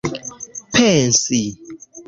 pensi 0.73 1.41